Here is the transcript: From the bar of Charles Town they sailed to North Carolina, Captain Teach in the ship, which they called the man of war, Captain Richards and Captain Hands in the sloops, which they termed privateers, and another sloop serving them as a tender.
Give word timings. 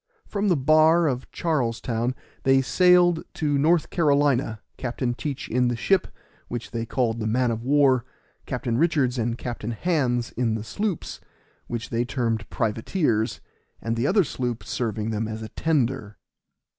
From 0.25 0.47
the 0.47 0.57
bar 0.57 1.05
of 1.05 1.31
Charles 1.31 1.79
Town 1.79 2.15
they 2.41 2.63
sailed 2.63 3.23
to 3.35 3.55
North 3.59 3.91
Carolina, 3.91 4.59
Captain 4.75 5.13
Teach 5.13 5.47
in 5.47 5.67
the 5.67 5.75
ship, 5.75 6.07
which 6.47 6.71
they 6.71 6.87
called 6.87 7.19
the 7.19 7.27
man 7.27 7.51
of 7.51 7.61
war, 7.63 8.03
Captain 8.47 8.79
Richards 8.79 9.19
and 9.19 9.37
Captain 9.37 9.69
Hands 9.69 10.31
in 10.31 10.55
the 10.55 10.63
sloops, 10.63 11.19
which 11.67 11.91
they 11.91 12.03
termed 12.03 12.49
privateers, 12.49 13.41
and 13.79 13.95
another 13.99 14.23
sloop 14.23 14.63
serving 14.63 15.11
them 15.11 15.27
as 15.27 15.43
a 15.43 15.49
tender. 15.49 16.17